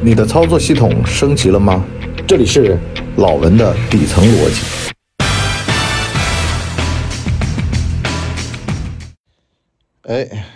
[0.00, 1.84] 你的操作系统升级了吗？
[2.24, 2.78] 这里是
[3.16, 4.92] 老文的底层逻辑。
[10.02, 10.46] 哎，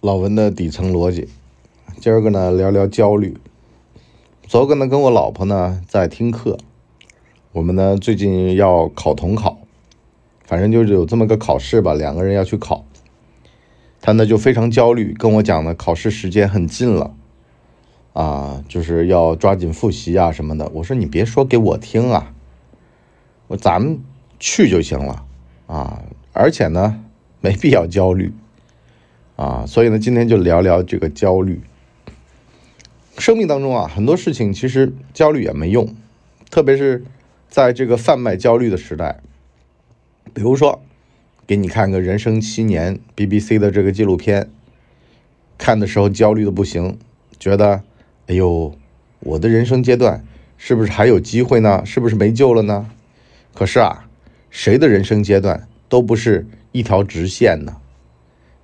[0.00, 1.28] 老文的底层逻辑，
[2.00, 3.36] 今儿个呢聊聊焦虑。
[4.46, 6.56] 昨个呢跟我老婆呢在听课，
[7.50, 9.58] 我们呢最近要考统考，
[10.44, 12.84] 反正就是有这么个考试吧，两个人要去考。
[14.00, 17.12] 他呢就非常焦虑，跟我讲呢考试时间很近了。
[18.12, 20.68] 啊，就是要抓紧复习啊什么的。
[20.74, 22.34] 我说你别说给我听啊，
[23.46, 24.00] 我咱们
[24.38, 25.24] 去就行了
[25.66, 26.02] 啊。
[26.34, 27.02] 而且呢，
[27.40, 28.34] 没必要焦虑
[29.36, 29.64] 啊。
[29.66, 31.62] 所以呢，今天就聊聊这个焦虑。
[33.16, 35.94] 生命当中啊，很多事情其实焦虑也没用，
[36.50, 37.04] 特别是
[37.48, 39.20] 在这个贩卖焦虑的时代。
[40.34, 40.82] 比如说，
[41.46, 44.50] 给你看个《人生七年》BBC 的这个纪录片，
[45.56, 46.98] 看的时候焦虑的不行，
[47.38, 47.82] 觉得。
[48.28, 48.72] 哎呦，
[49.20, 50.24] 我的人生阶段
[50.56, 51.84] 是不是还有机会呢？
[51.84, 52.88] 是不是没救了呢？
[53.52, 54.08] 可是啊，
[54.48, 57.76] 谁的人生阶段都不是一条直线呢？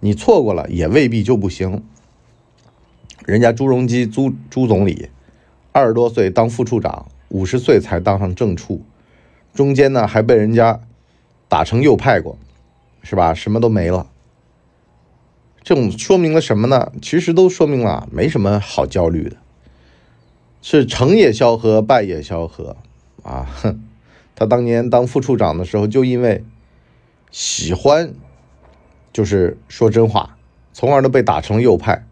[0.00, 1.82] 你错过了也未必就不行。
[3.26, 5.08] 人家朱镕基朱朱总理，
[5.72, 8.80] 二十多岁当副处长，五十岁才当上正处，
[9.52, 10.80] 中间呢还被人家
[11.48, 12.38] 打成右派过，
[13.02, 13.34] 是吧？
[13.34, 14.06] 什么都没了。
[15.64, 16.92] 这种说明了什么呢？
[17.02, 19.36] 其实都说明了没什么好焦虑的。
[20.70, 22.76] 是成也萧何，败也萧何，
[23.22, 23.82] 啊，哼，
[24.34, 26.44] 他当年当副处长的时候，就因为
[27.30, 28.12] 喜欢，
[29.10, 30.36] 就是说真话，
[30.74, 32.06] 从而呢被打成了右派。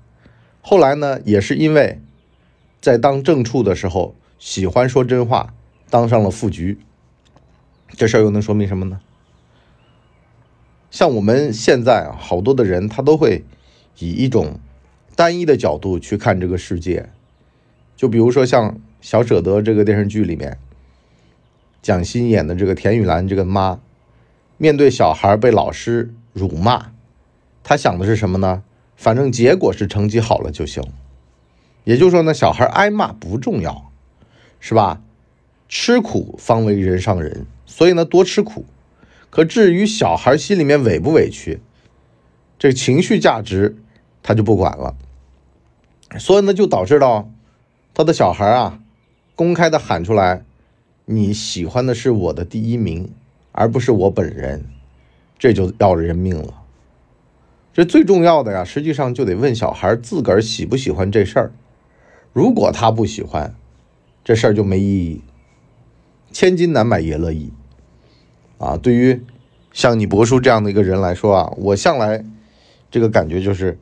[0.63, 2.01] 后来呢，也是因为
[2.81, 5.53] 在当正处的时候喜欢说真话，
[5.91, 6.79] 当上了副局。
[7.91, 9.03] 这事儿又能说明什么呢？
[10.91, 13.45] 像我们现在啊，好多的人他都会
[13.99, 14.59] 以一种
[15.15, 17.11] 单一的角度去看这个世界。
[17.97, 20.59] 就比如说像《小舍得》这个电视剧里面，
[21.81, 23.81] 蒋欣演的这个田雨岚这个妈，
[24.59, 26.93] 面对小孩被老师辱骂，
[27.65, 28.63] 她想的是什么呢？
[28.97, 30.83] 反正结果是成绩好了就行。
[31.85, 33.91] 也就是说呢，小孩挨骂不重要，
[34.61, 35.01] 是吧？
[35.69, 38.67] 吃苦方为人上人，所以呢多吃苦。
[39.31, 41.61] 可至于小孩心里面委不委屈，
[42.59, 43.77] 这情绪价值
[44.23, 44.95] 他就不管了。
[46.19, 47.31] 所以呢，就导致到。
[47.99, 48.79] 他的小孩啊，
[49.35, 50.45] 公开的喊出来
[51.07, 53.11] ：“你喜欢的是我的第一名，
[53.53, 54.67] 而不是我本人。”
[55.41, 56.63] 这就要了人命了。
[57.73, 61.53] 这最重要的呀，实际上就得问小孩自个儿喜不喜欢这事儿。
[62.35, 63.55] 如果他不喜欢，
[64.23, 65.23] 这事儿就没意义。
[66.31, 67.51] 千金难买爷乐意
[68.59, 68.77] 啊！
[68.77, 69.23] 对于
[69.73, 72.23] 像你伯叔这样的一个人来说啊，我向来
[72.91, 73.79] 这个感觉就是，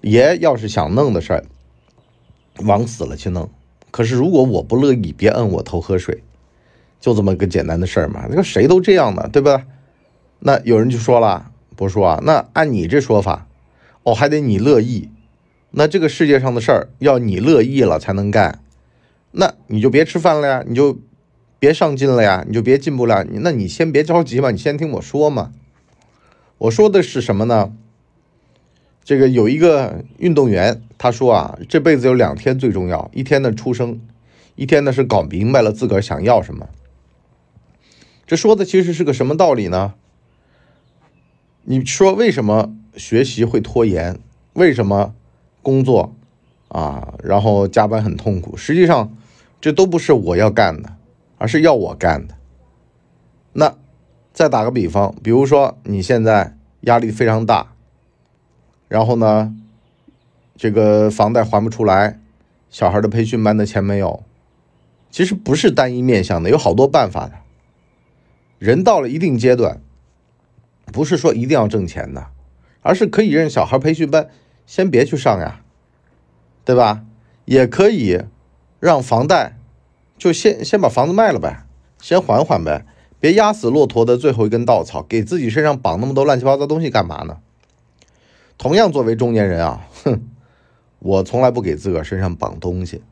[0.00, 1.44] 爷要是想弄的事儿。
[2.60, 3.50] 往死了去弄，
[3.90, 6.22] 可是如果我不乐意，别摁我头喝水，
[7.00, 8.26] 就这么个简单的事儿嘛。
[8.30, 9.66] 那个谁都这样的，对吧？
[10.38, 13.46] 那有人就说了，不说啊，那按你这说法，
[14.02, 15.08] 哦，还得你乐意。
[15.72, 18.60] 那这个世界上的事儿要你乐意了才能干，
[19.32, 20.98] 那你就别吃饭了呀，你就
[21.58, 23.24] 别上进了呀，你就别进步了。
[23.24, 25.50] 那你先别着急嘛，你先听我说嘛。
[26.58, 27.72] 我说的是什么呢？
[29.04, 34.00] 这个有一个运动员，他说啊，这辈子有两天最重要，一天呢出生，
[34.56, 36.66] 一天呢是搞明白了自个儿想要什么。
[38.26, 39.92] 这说的其实是个什么道理呢？
[41.64, 44.18] 你说为什么学习会拖延？
[44.54, 45.14] 为什么
[45.60, 46.14] 工作
[46.68, 48.56] 啊，然后加班很痛苦？
[48.56, 49.14] 实际上，
[49.60, 50.96] 这都不是我要干的，
[51.36, 52.34] 而是要我干的。
[53.52, 53.76] 那
[54.32, 57.73] 再打个比方，比如说你现在压力非常大。
[58.88, 59.54] 然后呢，
[60.56, 62.20] 这个房贷还不出来，
[62.70, 64.22] 小孩的培训班的钱没有，
[65.10, 67.32] 其实不是单一面向的，有好多办法的。
[68.58, 69.80] 人到了一定阶段，
[70.86, 72.28] 不是说一定要挣钱的，
[72.82, 74.28] 而是可以让小孩培训班
[74.66, 75.60] 先别去上呀，
[76.64, 77.04] 对吧？
[77.44, 78.22] 也可以
[78.80, 79.58] 让房贷
[80.16, 81.66] 就先先把房子卖了呗，
[82.00, 82.86] 先缓缓呗，
[83.20, 87.38] 别压死骆驼的最后一根稻草，给自己身上绑那么多乱七八糟东西干嘛呢？
[88.56, 90.20] 同样，作为中年人啊，哼，
[91.00, 93.02] 我从来不给自个儿身上绑东西。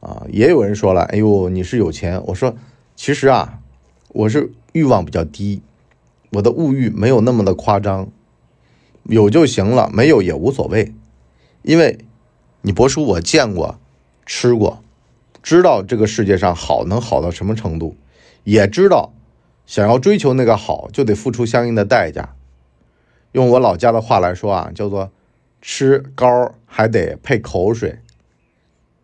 [0.00, 2.22] 啊，也有人说了，哎呦，你是有钱。
[2.26, 2.54] 我说，
[2.94, 3.60] 其实啊，
[4.08, 5.62] 我是欲望比较低，
[6.32, 8.08] 我的物欲没有那么的夸张，
[9.04, 10.94] 有就行了，没有也无所谓。
[11.62, 11.98] 因为，
[12.60, 13.80] 你伯叔我见过，
[14.26, 14.82] 吃过，
[15.42, 17.96] 知道这个世界上好能好到什么程度，
[18.44, 19.12] 也知道，
[19.64, 22.35] 想要追求那个好，就得付出相应的代价。
[23.36, 25.12] 用我老家的话来说啊，叫做
[25.60, 27.98] 吃糕还得配口水。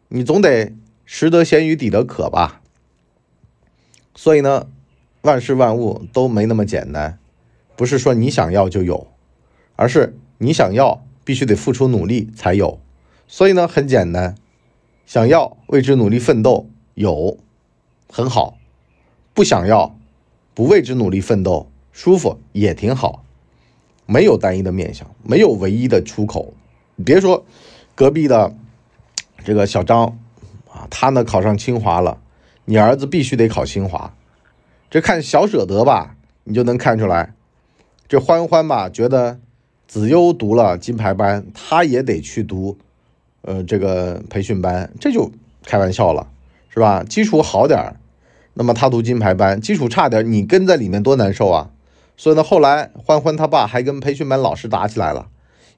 [0.09, 0.73] 你总得
[1.05, 2.63] 食得咸鱼抵得渴吧。
[4.15, 4.69] 所以呢，
[5.21, 7.19] 万事万物都没那么简单，
[7.77, 9.07] 不是说你想要就有，
[9.77, 12.81] 而是你想要必须得付出努力才有。
[13.29, 14.35] 所以呢，很简单，
[15.05, 17.37] 想要为之努力奋斗有
[18.11, 18.57] 很好，
[19.35, 19.95] 不想要
[20.55, 23.27] 不为之努力奋斗舒服也挺好，
[24.13, 26.53] 没有单一的面相，没有唯一的出口。
[27.03, 27.47] 别说
[27.95, 28.55] 隔壁的
[29.43, 30.19] 这个小张
[30.71, 32.19] 啊，他呢考上清华了。
[32.67, 34.15] 你儿子必须得考清华，
[34.91, 36.15] 这看小舍得吧，
[36.45, 37.35] 你就能看出来。
[38.07, 39.41] 这欢欢吧，觉得
[39.89, 42.77] 子悠读了金牌班，他也得去读，
[43.41, 45.33] 呃，这个培训班，这就
[45.65, 46.29] 开玩笑了，
[46.69, 47.03] 是吧？
[47.03, 47.97] 基础好点
[48.55, 51.71] 那么他读金牌班；基础差点你跟在里面多难受啊！
[52.23, 55.27] 所以呢，后来欢欢他爸还跟培训班老师打起来了，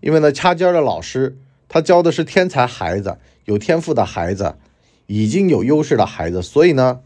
[0.00, 1.38] 因为呢，掐尖的老师
[1.70, 4.56] 他教的是天才孩子，有天赋的孩子。
[5.06, 7.00] 已经有优势的孩子，所以呢，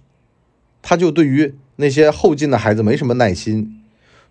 [0.83, 3.83] 他就对于那些后进的孩子没什么耐心。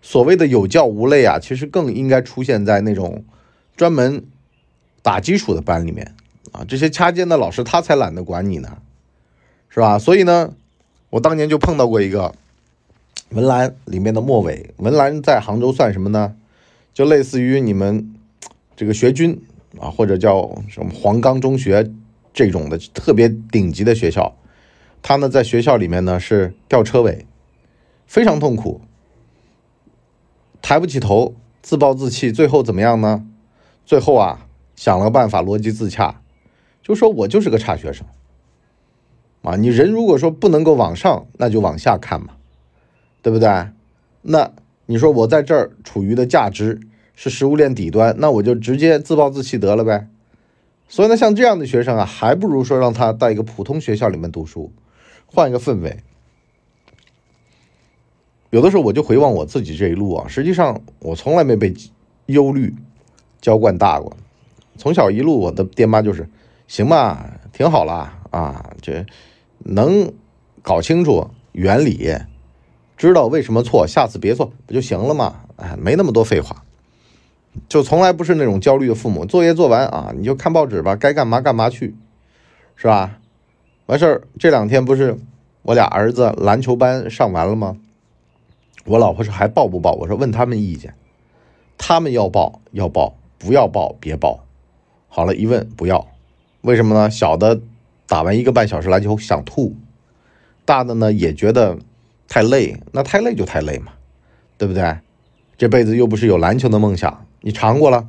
[0.02, 3.24] 所谓的有教无类啊，其实更应该出现在那种
[3.76, 4.24] 专门
[5.02, 6.14] 打基础的班里面
[6.52, 6.64] 啊。
[6.68, 8.78] 这些掐尖的老师，他才懒得管你呢，
[9.68, 9.98] 是吧？
[9.98, 10.54] 所以呢，
[11.10, 12.34] 我当年就碰到过一个
[13.30, 14.74] 文澜里面的末尾。
[14.78, 16.34] 文澜在杭州算什么呢？
[16.94, 18.14] 就类似于你们
[18.76, 19.40] 这个学军
[19.78, 21.90] 啊，或者叫什么黄冈中学。
[22.34, 24.36] 这种的特别顶级的学校，
[25.02, 27.26] 他呢在学校里面呢是吊车尾，
[28.06, 28.80] 非常痛苦，
[30.62, 33.26] 抬不起头，自暴自弃，最后怎么样呢？
[33.84, 34.46] 最后啊
[34.76, 36.20] 想了个办法，逻辑自洽，
[36.80, 38.06] 就说我就是个差学生，
[39.42, 42.34] 啊，你人如果说不能够往上，那就往下看嘛，
[43.22, 43.48] 对不对？
[44.22, 44.50] 那
[44.86, 46.80] 你说我在这儿处于的价值
[47.14, 50.08] 是食物链底端，那我就直接自暴自弃得了呗。
[50.88, 54.72] 所以呢，像这样的学生啊，还不如说让他到一个普通学校里面读书，
[55.26, 55.98] 换一个氛围。
[58.50, 61.74] 有的时候我就回望我自己这一路啊，实际上我从来没被
[62.26, 62.74] 忧虑
[63.40, 64.16] 浇灌大过。
[64.78, 66.26] 从小一路，我的爹妈就是
[66.66, 69.04] 行吧，挺好了啊，这
[69.58, 70.10] 能
[70.62, 72.14] 搞清楚原理，
[72.98, 75.36] 知道为什么错，下次别错不就行了吗？
[75.56, 76.64] 哎，没那么多废话。
[77.68, 81.94] 就从来不是那种焦虑的父母，作业做完啊，你就看报纸吧，该干嘛干嘛去，
[82.76, 83.18] 是吧？
[83.86, 85.16] 完事儿这两天不是
[85.62, 87.76] 我俩儿子篮球班上完了吗？
[88.84, 89.92] 我老婆说还报不报？
[89.92, 90.94] 我说问他们意见，
[91.78, 94.44] 他们要报要报，不要报别报。
[95.08, 96.06] 好了，一问不要，
[96.60, 97.10] 为什么呢？
[97.10, 97.60] 小的
[98.06, 99.74] 打完一个半小时篮球想吐，
[100.64, 101.78] 大的呢也觉得
[102.28, 103.92] 太累，那太累就太累嘛，
[104.56, 104.98] 对不对？
[105.56, 107.26] 这辈子又不是有篮球的梦想。
[107.40, 108.06] 你尝过了，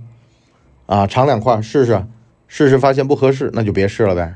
[0.86, 2.06] 啊，尝两块试试，
[2.48, 4.36] 试试发现不合适，那就别试了呗。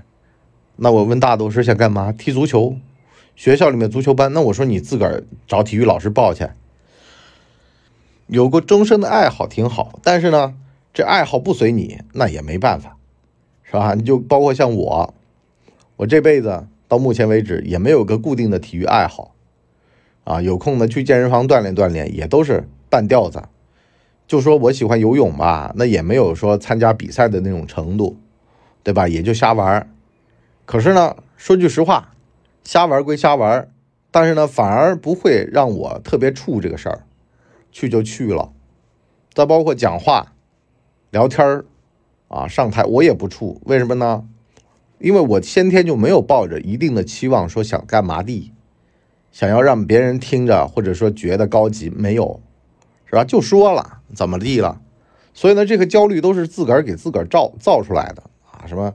[0.77, 2.11] 那我问大多是想干嘛？
[2.11, 2.77] 踢足球，
[3.35, 4.33] 学校里面足球班。
[4.33, 6.47] 那我说你自个儿找体育老师报去。
[8.27, 10.55] 有过终身的爱好挺好，但是呢，
[10.93, 12.97] 这爱好不随你，那也没办法，
[13.63, 13.93] 是吧？
[13.95, 15.13] 你就包括像我，
[15.97, 19.32] 我这辈子到目前为止也没有个固定的体育爱好，
[20.23, 23.43] 啊，有空呢去健身房锻炼锻炼，也都是半吊子。
[24.25, 28.17] 就说我喜欢游泳吧，那也没有说参加比赛的那种程度，
[28.81, 29.07] 对吧？
[29.07, 29.89] 也就瞎玩
[30.65, 32.13] 可是呢，说句实话，
[32.63, 33.69] 瞎玩归瞎玩
[34.11, 37.03] 但是呢，反而不会让我特别怵这个事儿，
[37.71, 38.53] 去就去了。
[39.33, 40.33] 再包括讲话、
[41.11, 41.65] 聊天儿
[42.29, 43.57] 啊，上台我也不怵。
[43.65, 44.23] 为什么呢？
[44.99, 48.52] 因为我先天就没有抱着一定的期望，说想干嘛地，
[49.33, 52.39] 想要让别人听着或者说觉得高级，没有。
[53.05, 53.23] 是吧？
[53.23, 54.81] 就说了怎么地了，
[55.35, 58.65] 所以呢，这个焦虑都是自个儿给自个儿造造出来的啊！
[58.65, 58.91] 什么？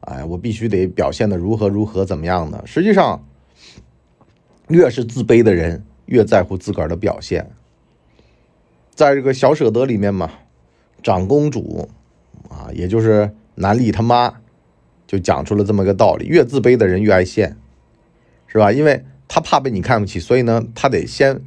[0.00, 2.62] 哎，我必须得表现的如何如何怎么样的？
[2.66, 3.24] 实际上，
[4.68, 7.50] 越是自卑的人，越在乎自个儿的表现。
[8.94, 10.30] 在这个小舍得里面嘛，
[11.02, 11.88] 长公主
[12.50, 14.34] 啊，也就是南丽他妈，
[15.06, 17.56] 就讲出了这么个道理：越自卑的人越爱现，
[18.46, 18.70] 是吧？
[18.70, 19.02] 因为
[19.34, 21.40] 他怕被你看不起，所以呢，他得先。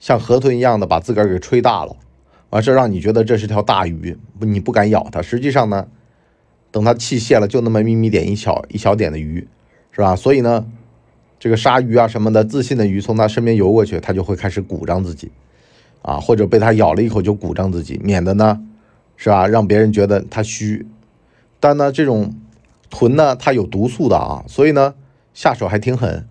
[0.00, 1.94] 像河豚一样的把自个儿给吹大了，
[2.48, 5.20] 完事让你觉得这是条大鱼，你不敢咬它。
[5.20, 5.88] 实际上呢，
[6.70, 9.46] 等它气泄了，就那么咪咪点一小一小点的鱼，
[9.90, 10.16] 是吧？
[10.16, 10.64] 所以呢，
[11.38, 15.30] 这个鲨鱼啊什么的，自信的鱼从它身边游过去，它就会开始鼓胀自己，
[16.00, 18.58] 啊，或者被它咬了一口就鼓胀自己，免得呢，
[19.16, 19.46] 是吧？
[19.46, 20.86] 让别人觉得它虚。
[21.60, 22.32] 但呢，这种
[22.88, 24.94] 豚呢，它有毒素的啊，所以呢，
[25.34, 26.24] 下手还挺狠，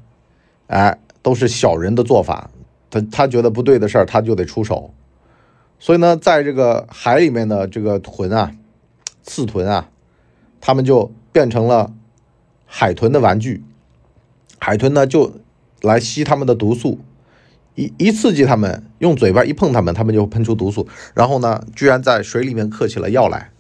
[0.68, 2.50] 哎，都是小人的做法。
[2.90, 4.94] 他他觉得不对的事儿，他就得出手，
[5.78, 8.54] 所以呢，在这个海里面的这个豚啊，
[9.24, 9.90] 刺豚啊，
[10.62, 11.94] 他们就变成了
[12.66, 13.62] 海豚的玩具，
[14.58, 15.34] 海豚呢就
[15.82, 17.00] 来吸它们的毒素，
[17.76, 23.52] 一一刺激它们，用嘴巴一碰它们，它们就喷出毒素，然后呢，居然在水里面嗑起了药来，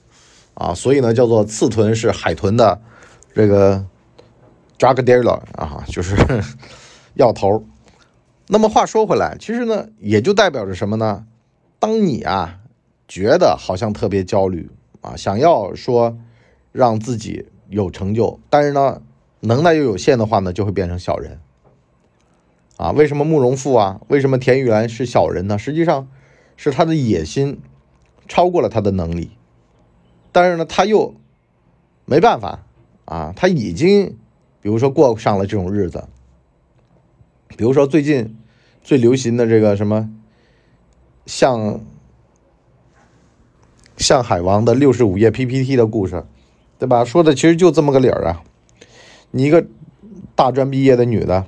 [0.54, 2.80] 啊，所以呢叫做刺豚是海豚的
[3.36, 3.86] 这个
[4.80, 6.16] drug dealer 啊，就是
[7.18, 7.66] 要头。
[8.48, 11.26] 那么话说回来，其实呢也就代表着什么呢？
[11.80, 12.60] 当你啊
[13.08, 14.70] 觉得好像特别焦虑
[15.02, 16.18] 啊，想要说
[16.72, 19.02] 让自己有成就，但是呢
[19.42, 21.40] 能耐又有限的话呢，就会变成小人
[22.78, 22.92] 啊。
[22.92, 24.00] 为什么慕容复啊？
[24.08, 25.58] 为什么田雨岚是小人呢？
[25.58, 26.08] 实际上
[26.56, 27.60] 是他的野心
[28.28, 29.32] 超过了他的能力，
[30.32, 31.16] 但是呢他又
[32.06, 32.64] 没办法
[33.04, 34.18] 啊，他已经
[34.62, 36.06] 比如说过上了这种日子。
[37.56, 38.38] 比如说最近
[38.84, 40.10] 最流行的这个什么，
[41.26, 41.80] 像
[43.98, 46.26] 像海王的六十五页 PPT 的故事，
[46.78, 47.04] 对吧？
[47.04, 48.44] 说的其实就这么个理儿啊。
[49.32, 49.66] 你一个
[50.36, 51.46] 大专毕业的女的，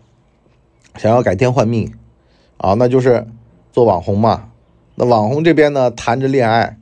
[0.95, 1.93] 想要改天换命
[2.57, 3.27] 啊，那就是
[3.71, 4.51] 做网红嘛。
[4.95, 6.77] 那网红这边呢，谈着恋爱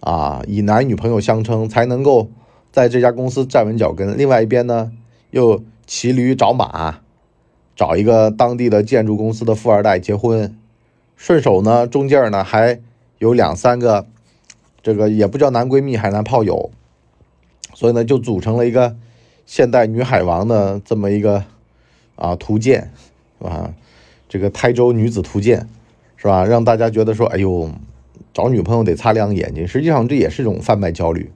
[0.00, 2.30] 啊，以男女朋友相称，才能够
[2.72, 4.16] 在这家公司站稳脚跟。
[4.18, 4.90] 另外一边呢，
[5.30, 7.00] 又骑驴找马。
[7.76, 10.56] 找一个当地的建筑公司的富二代结婚，
[11.16, 12.80] 顺手呢，中间呢还
[13.18, 14.06] 有两三个，
[14.80, 16.70] 这个也不叫男闺蜜，还男炮友，
[17.74, 18.94] 所以呢就组成了一个
[19.44, 21.42] 现代女海王的这么一个
[22.14, 22.92] 啊图鉴，
[23.38, 23.74] 是吧？
[24.28, 25.68] 这个台州女子图鉴，
[26.16, 26.44] 是吧？
[26.44, 27.70] 让大家觉得说，哎呦，
[28.32, 29.66] 找女朋友得擦亮眼睛。
[29.66, 31.32] 实际上这也是一种贩卖焦虑。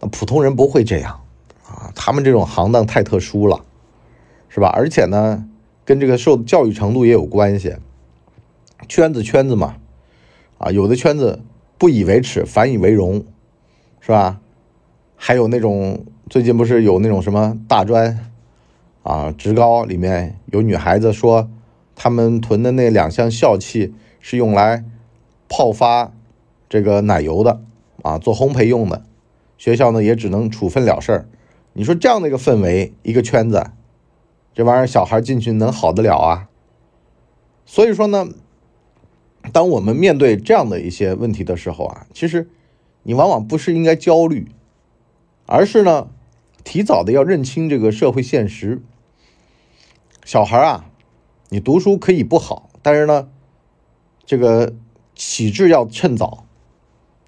[0.00, 1.20] 那普通人不会这样
[1.66, 3.64] 啊，他们这种行当太特殊了，
[4.50, 4.68] 是吧？
[4.68, 5.48] 而且呢。
[5.84, 7.74] 跟这个受教育程度也有关系，
[8.88, 9.76] 圈子圈子嘛，
[10.58, 11.42] 啊，有的圈子
[11.76, 13.24] 不以为耻，反以为荣，
[14.00, 14.40] 是吧？
[15.16, 18.30] 还有那种最近不是有那种什么大专
[19.02, 21.50] 啊职高里面有女孩子说，
[21.94, 24.84] 他们囤的那两箱校气是用来
[25.48, 26.12] 泡发
[26.68, 27.60] 这个奶油的
[28.02, 29.02] 啊，做烘焙用的，
[29.58, 31.28] 学校呢也只能处分了事儿。
[31.72, 33.66] 你说这样的一个氛围，一个圈子。
[34.54, 36.48] 这玩意儿小孩进去能好得了啊？
[37.64, 38.28] 所以说呢，
[39.50, 42.50] 当我们面对这样的一些问题的时候啊，其实
[43.02, 44.48] 你往往不是应该焦虑，
[45.46, 46.08] 而是呢，
[46.64, 48.82] 提早的要认清这个社会现实。
[50.24, 50.84] 小孩啊，
[51.48, 53.28] 你读书可以不好，但是呢，
[54.26, 54.74] 这个
[55.14, 56.44] 启智要趁早，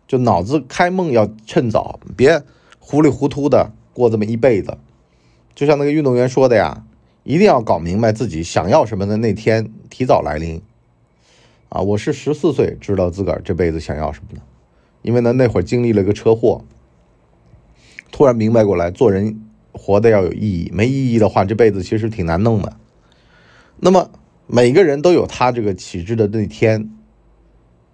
[0.07, 2.43] 就脑子开梦要趁早，别
[2.79, 4.77] 糊里糊涂的过这么一辈子。
[5.55, 6.85] 就像那个运动员说的呀。
[7.25, 10.61] 一定要搞明白自己想要什么的那天提早来临，
[11.71, 11.81] 啊！
[11.81, 14.43] 我是十四岁知道自个儿这辈子想要什么的，
[15.01, 16.63] 因为呢那会儿经历了个车祸，
[18.13, 19.41] 突然明白过来，做人
[19.73, 22.77] 活得要有意义，没意义的话，这辈子其实挺难弄的。
[23.79, 24.11] 那么
[24.47, 26.91] 每个人都有他这个启智的那天，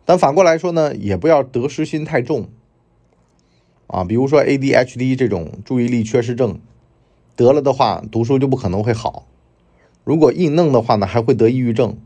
[0.05, 2.49] 但反过来说呢，也不要得失心太重，
[3.87, 6.59] 啊，比如说 ADHD 这种注意力缺失症。
[7.41, 9.27] 得了的话，读书就不可能会好。
[10.05, 11.97] 如果硬弄的话呢，还会得抑郁症。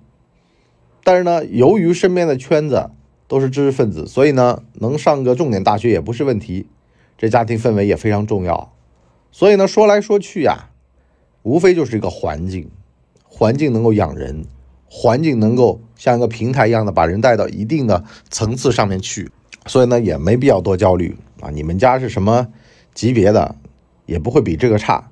[1.02, 2.90] 但是呢，由于身边的圈子
[3.26, 6.68] 都是知识分子，所以呢，能上个重点大学也不是问题。
[7.18, 8.72] 这家庭氛围也非常重要。
[9.32, 10.70] 所以呢，说来说去呀，
[11.42, 12.70] 无非就是一个环境，
[13.24, 14.44] 环境能够养人，
[14.88, 19.32] 环境能够像一个平台一样的把人带到一定的层次上面去。
[19.66, 21.50] 所以呢，也没必要多焦虑啊。
[21.50, 22.46] 你们家是什么
[22.94, 23.56] 级别的，
[24.06, 25.10] 也不会比这个差。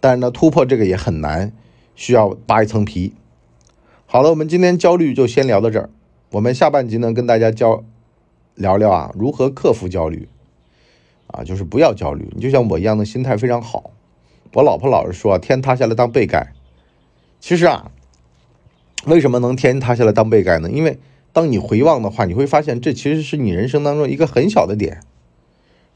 [0.00, 1.52] 但是呢，突破这个也很难，
[1.96, 3.14] 需要扒一层皮。
[4.06, 5.90] 好了，我们今天焦虑就先聊到这儿。
[6.30, 7.82] 我们下半集呢，跟大家教
[8.54, 10.28] 聊聊啊，如何克服焦虑
[11.26, 12.30] 啊，就是不要焦虑。
[12.34, 13.90] 你就像我一样的心态非常好。
[14.54, 16.52] 我老婆老是说天塌下来当被盖。
[17.40, 17.90] 其实啊，
[19.06, 20.70] 为什么能天塌下来当被盖呢？
[20.70, 20.98] 因为
[21.32, 25.00] 当你回望的话，你会发现这其实是你人生当中一个很小的点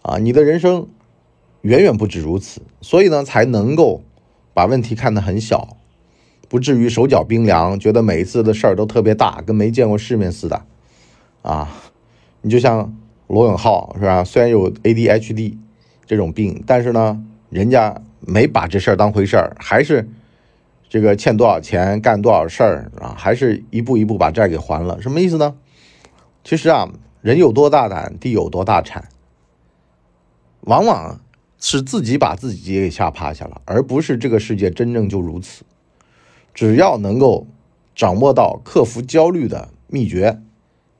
[0.02, 0.88] 啊，你的人生。
[1.62, 4.02] 远远不止如此，所以呢，才能够
[4.52, 5.76] 把问题看得很小，
[6.48, 10.62] 不至于手脚冰凉，觉得每一次的事儿都特别大，跟没见过世面似的。
[11.42, 11.68] 啊，
[12.40, 12.92] 你就像
[13.28, 14.24] 罗永浩是吧？
[14.24, 15.56] 虽然有 ADHD
[16.04, 20.08] 这种病，但是呢，人家没把这事儿当回事儿，还是
[20.88, 25.00] 这个欠多少钱干多少事儿啊，还是一步一步把债给还了。
[25.00, 25.54] 什么意思呢？
[26.42, 26.88] 其实啊，
[27.20, 29.08] 人有多大胆，地有多大产，
[30.62, 31.20] 往往。
[31.64, 35.62] 是自己把自己也给吓趴下了，而不是这个世界真正就如此。
[36.52, 37.46] 只要能够
[37.94, 40.42] 掌握到克服焦虑的秘诀，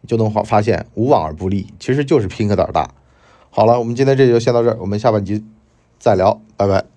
[0.07, 2.95] 就能发发现无往而不利，其实就是拼个胆大。
[3.50, 5.45] 好了，我们今天这就先到这儿，我们下半集
[5.99, 6.92] 再聊，拜拜。